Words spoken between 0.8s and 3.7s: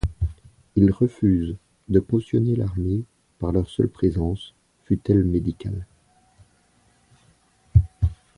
refusent de cautionner l’armée par leur